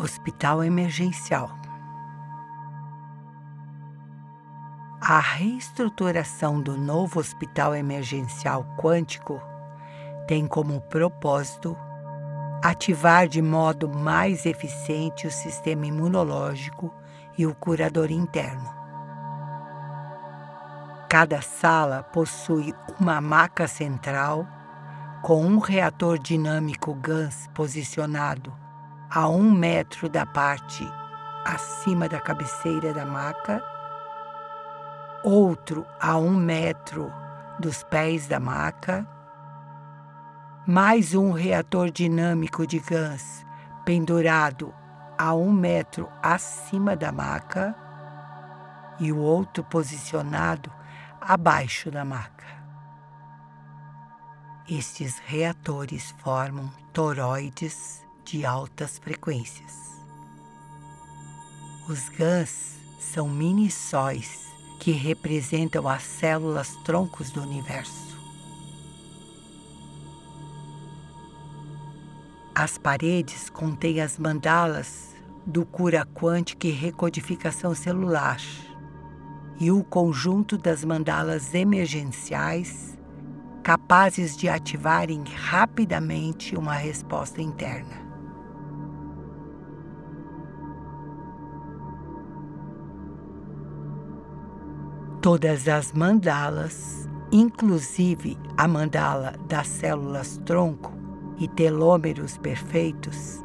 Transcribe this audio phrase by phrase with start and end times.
[0.00, 1.50] Hospital Emergencial.
[5.00, 9.42] A reestruturação do novo Hospital Emergencial Quântico
[10.28, 11.76] tem como propósito
[12.62, 16.94] ativar de modo mais eficiente o sistema imunológico
[17.36, 18.72] e o curador interno.
[21.08, 24.46] Cada sala possui uma maca central
[25.22, 28.67] com um reator dinâmico GANS posicionado
[29.10, 30.86] a um metro da parte
[31.44, 33.62] acima da cabeceira da maca,
[35.24, 37.10] outro a um metro
[37.58, 39.08] dos pés da maca,
[40.66, 43.46] mais um reator dinâmico de GANS
[43.86, 44.74] pendurado
[45.16, 47.74] a um metro acima da maca
[49.00, 50.70] e o outro posicionado
[51.18, 52.46] abaixo da maca.
[54.68, 59.98] Estes reatores formam toroides de altas frequências.
[61.88, 64.46] Os GANs são mini-sóis
[64.78, 68.18] que representam as células troncos do universo.
[72.54, 75.14] As paredes contêm as mandalas
[75.46, 78.40] do cura quântica e recodificação celular
[79.58, 82.98] e o conjunto das mandalas emergenciais
[83.62, 88.07] capazes de ativarem rapidamente uma resposta interna.
[95.20, 100.92] Todas as mandalas, inclusive a mandala das células tronco
[101.38, 103.44] e telômeros perfeitos,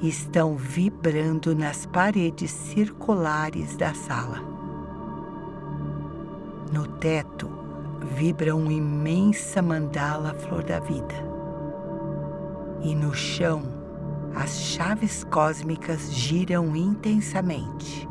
[0.00, 4.40] estão vibrando nas paredes circulares da sala.
[6.72, 7.50] No teto
[8.14, 11.16] vibra uma imensa mandala flor da vida.
[12.80, 13.62] E no chão,
[14.36, 18.08] as chaves cósmicas giram intensamente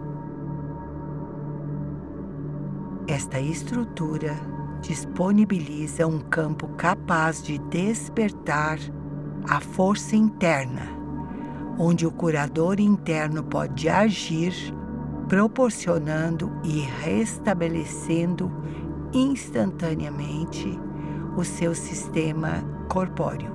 [3.18, 4.36] Esta estrutura
[4.80, 8.78] disponibiliza um campo capaz de despertar
[9.50, 10.84] a força interna,
[11.80, 14.54] onde o curador interno pode agir,
[15.28, 18.52] proporcionando e restabelecendo
[19.12, 20.80] instantaneamente
[21.36, 23.52] o seu sistema corpóreo.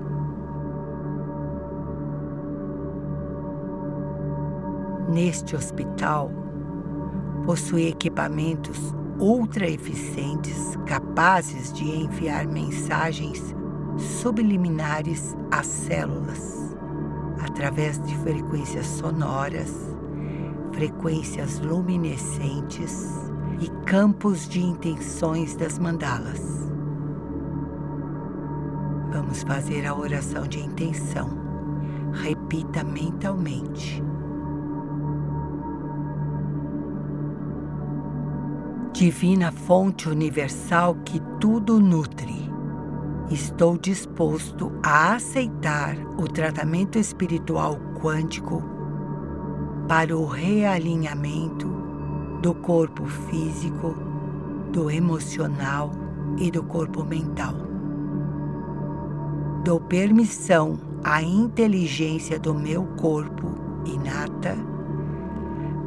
[5.09, 6.33] Neste hospital,
[7.47, 13.55] possui equipamentos ultra eficientes capazes de enviar mensagens
[13.97, 16.77] subliminares às células
[17.41, 19.73] através de frequências sonoras,
[20.73, 23.09] frequências luminescentes
[23.61, 26.41] e campos de intenções das mandalas.
[29.13, 31.31] Vamos fazer a oração de intenção.
[32.13, 34.03] Repita mentalmente.
[39.03, 42.49] Divina fonte universal que tudo nutre,
[43.33, 48.63] estou disposto a aceitar o tratamento espiritual quântico
[49.89, 51.67] para o realinhamento
[52.41, 53.97] do corpo físico,
[54.71, 55.91] do emocional
[56.39, 57.57] e do corpo mental.
[59.65, 63.53] Dou permissão à inteligência do meu corpo
[63.85, 64.57] inata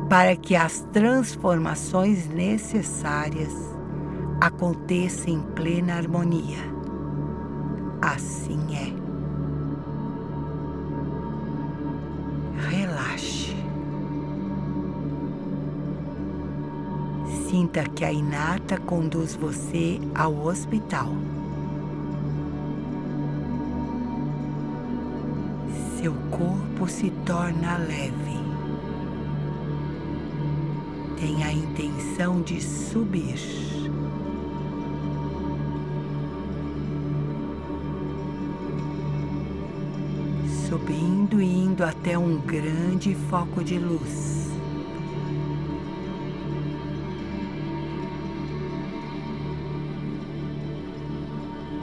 [0.09, 3.53] para que as transformações necessárias
[4.39, 6.59] aconteçam em plena harmonia.
[8.01, 8.93] Assim é.
[12.69, 13.55] Relaxe.
[17.49, 21.09] Sinta que a Inata conduz você ao hospital.
[25.99, 28.44] Seu corpo se torna leve
[31.19, 33.37] tem a intenção de subir.
[40.67, 44.49] Subindo e indo até um grande foco de luz.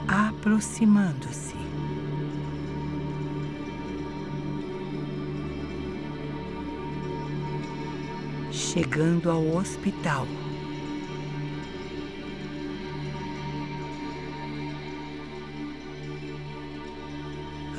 [0.07, 1.62] Aproximando-se.
[8.73, 10.25] Chegando ao hospital.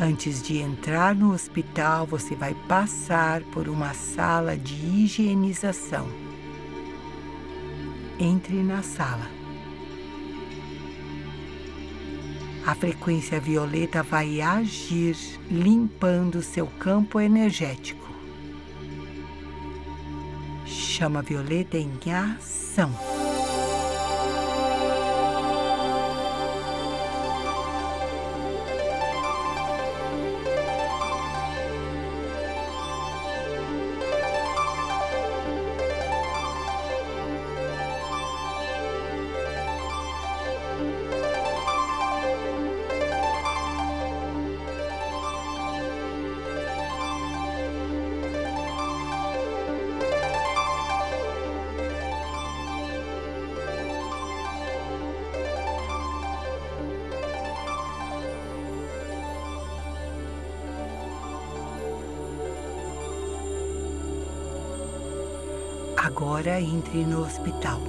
[0.00, 6.06] Antes de entrar no hospital, você vai passar por uma sala de higienização.
[8.17, 9.29] Entre na sala.
[12.64, 15.17] A frequência violeta vai agir
[15.50, 18.03] limpando seu campo energético
[20.96, 23.13] Chama violeta em ação.
[66.04, 67.80] Agora entre no hospital.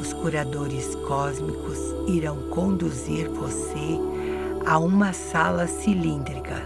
[0.00, 1.78] Os curadores cósmicos
[2.08, 3.96] irão conduzir você
[4.66, 6.56] a uma sala cilíndrica.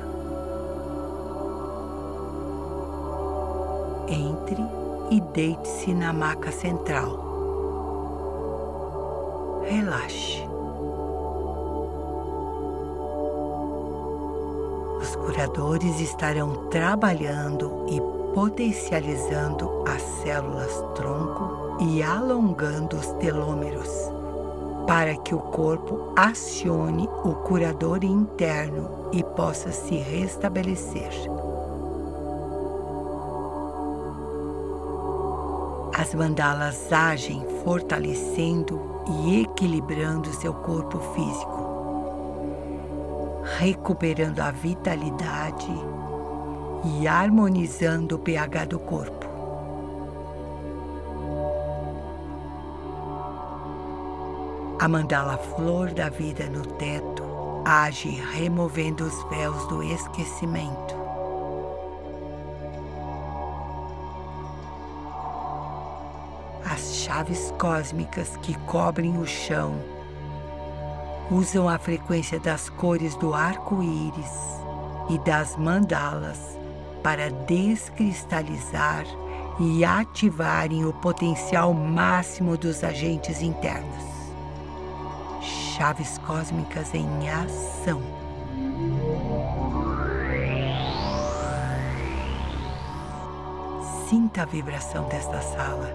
[4.08, 4.56] Entre
[5.10, 7.20] e deite-se na maca central.
[9.66, 10.42] Relaxe.
[15.02, 23.90] Os curadores estarão trabalhando e potencializando as células tronco e alongando os telômeros,
[24.86, 31.10] para que o corpo acione o curador interno e possa se restabelecer.
[35.96, 38.80] As mandalas agem fortalecendo
[39.24, 41.60] e equilibrando seu corpo físico,
[43.58, 46.00] recuperando a vitalidade
[46.84, 49.26] e harmonizando o pH do corpo.
[54.78, 57.22] A mandala flor da vida no teto
[57.66, 60.98] age removendo os véus do esquecimento.
[66.64, 69.74] As chaves cósmicas que cobrem o chão
[71.30, 74.32] usam a frequência das cores do arco-íris
[75.10, 76.59] e das mandalas
[77.02, 79.05] para descristalizar
[79.58, 84.05] e ativarem o potencial máximo dos agentes internos.
[85.43, 88.00] Chaves cósmicas em ação.
[94.08, 95.94] Sinta a vibração desta sala.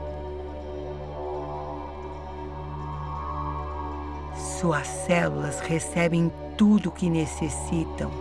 [4.38, 8.12] Suas células recebem tudo o que necessitam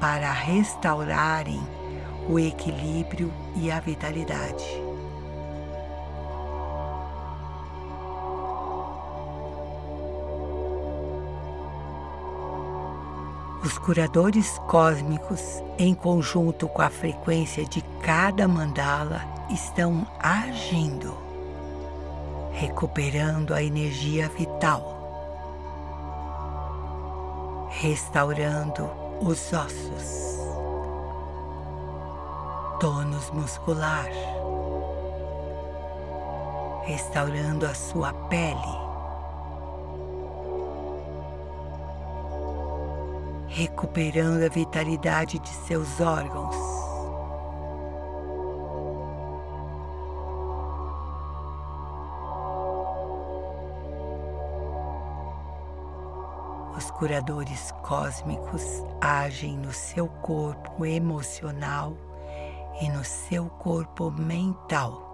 [0.00, 1.60] para restaurarem
[2.28, 4.82] o equilíbrio e a vitalidade.
[13.64, 21.16] Os curadores cósmicos, em conjunto com a frequência de cada mandala, estão agindo,
[22.52, 24.96] recuperando a energia vital,
[27.70, 28.88] restaurando
[29.20, 30.37] os ossos
[32.80, 34.08] tônus muscular,
[36.84, 38.54] restaurando a sua pele,
[43.48, 46.54] recuperando a vitalidade de seus órgãos.
[56.76, 58.62] Os curadores cósmicos
[59.00, 61.96] agem no seu corpo emocional
[62.80, 65.08] e no seu corpo mental.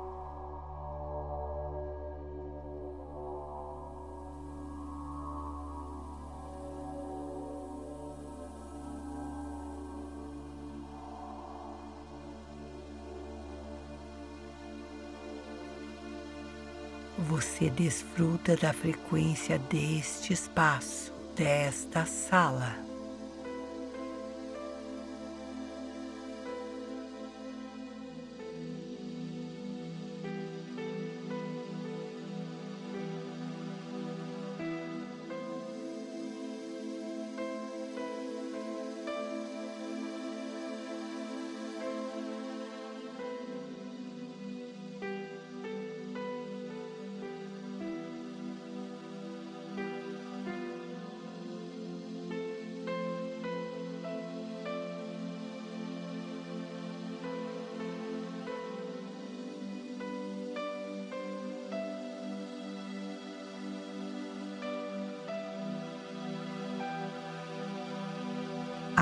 [17.16, 22.93] Você desfruta da frequência deste espaço, desta sala.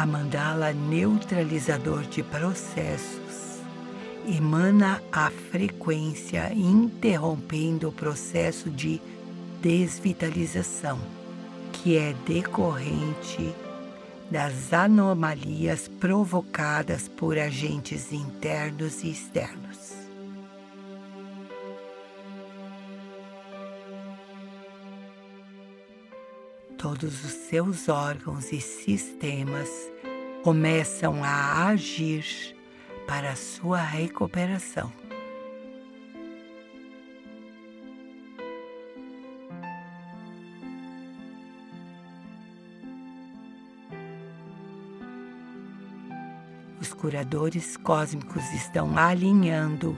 [0.02, 3.62] A mandala neutralizador de processos
[4.26, 9.00] emana a frequência interrompendo o processo de
[9.60, 10.98] desvitalização,
[11.72, 13.54] que é decorrente
[14.28, 19.92] das anomalias provocadas por agentes internos e externos.
[26.76, 29.91] Todos os seus órgãos e sistemas
[30.42, 32.56] começam a agir
[33.06, 34.92] para a sua recuperação.
[46.80, 49.96] Os curadores cósmicos estão alinhando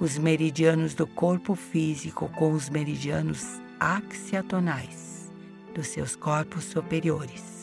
[0.00, 5.32] os meridianos do corpo físico com os meridianos axiatonais
[5.72, 7.53] dos seus corpos superiores.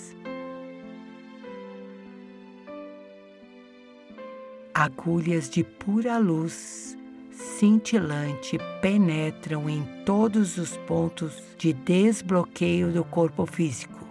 [4.81, 6.97] Agulhas de pura luz
[7.59, 14.03] cintilante penetram em todos os pontos de desbloqueio do corpo físico.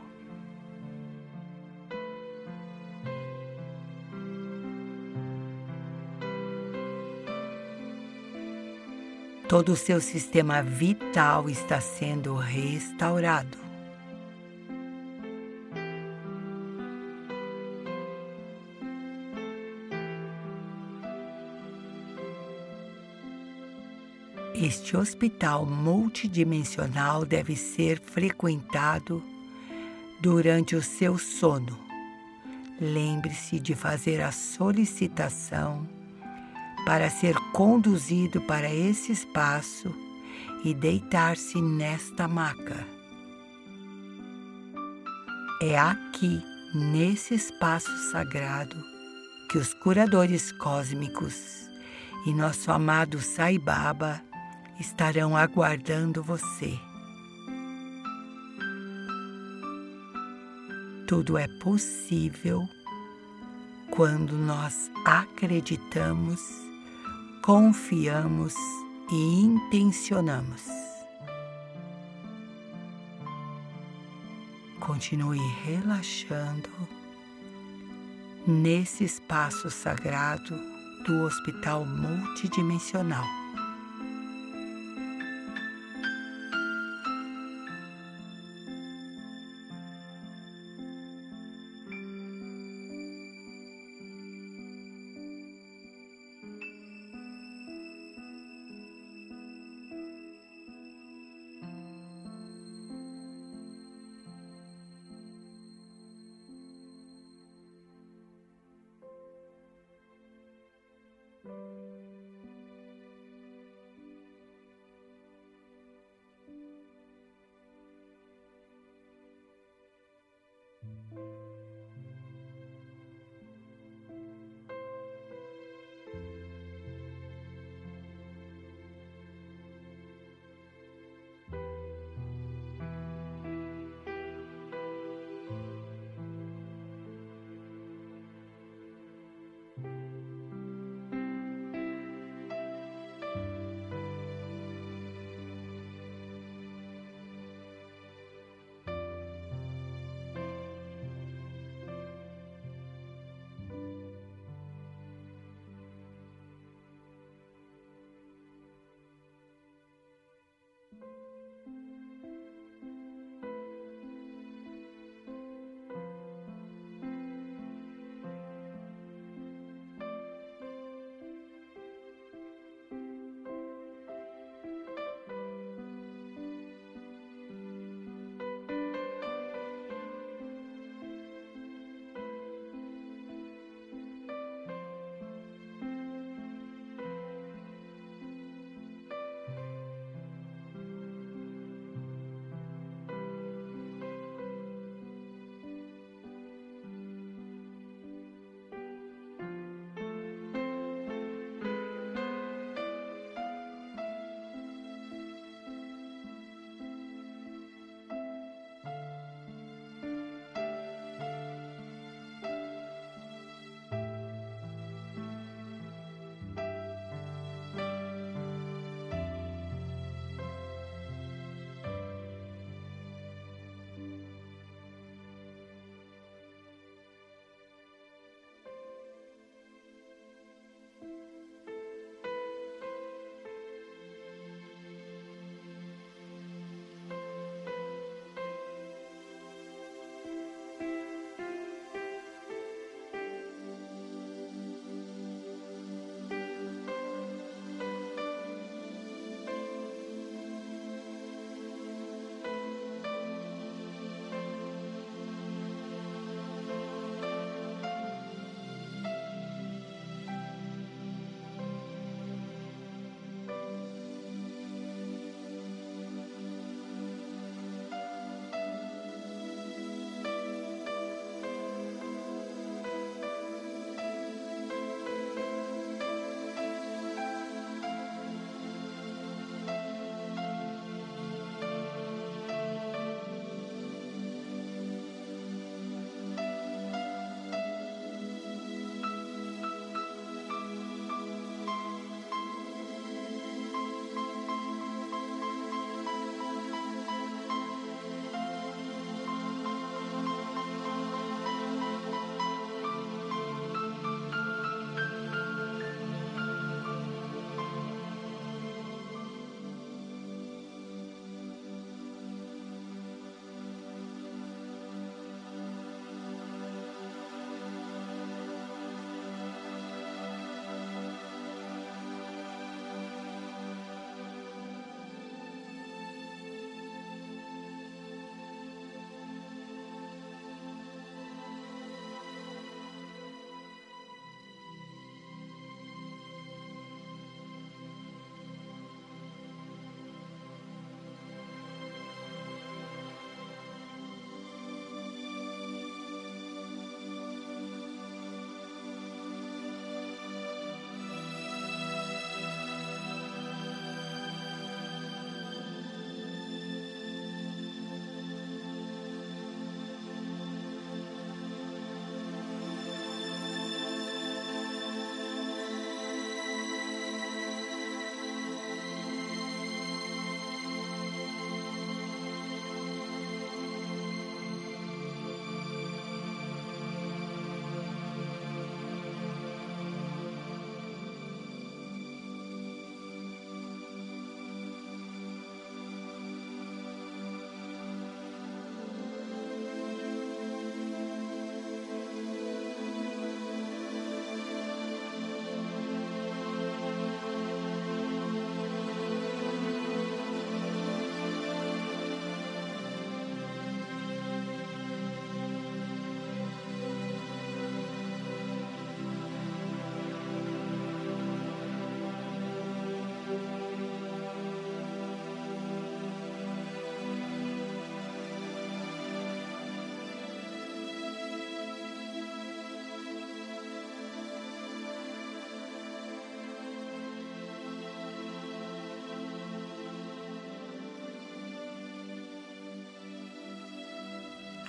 [9.48, 13.69] Todo o seu sistema vital está sendo restaurado.
[24.70, 29.20] Este hospital multidimensional deve ser frequentado
[30.20, 31.76] durante o seu sono.
[32.80, 35.88] Lembre-se de fazer a solicitação
[36.86, 39.92] para ser conduzido para esse espaço
[40.64, 42.86] e deitar-se nesta maca.
[45.60, 46.40] É aqui,
[46.72, 48.76] nesse espaço sagrado,
[49.50, 51.34] que os curadores cósmicos
[52.24, 54.29] e nosso amado Sai Baba
[54.80, 56.80] estarão aguardando você.
[61.06, 62.66] Tudo é possível
[63.90, 66.40] quando nós acreditamos,
[67.42, 68.54] confiamos
[69.12, 70.62] e intencionamos.
[74.78, 76.70] Continue relaxando
[78.46, 80.56] nesse espaço sagrado
[81.04, 83.39] do Hospital Multidimensional.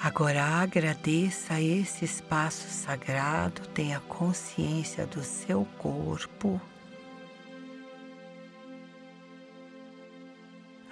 [0.04, 6.60] Agora agradeça esse espaço sagrado, tenha consciência do seu corpo.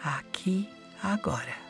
[0.04, 0.70] Aqui,
[1.02, 1.69] agora.